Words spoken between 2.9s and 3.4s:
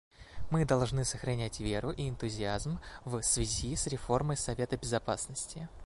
в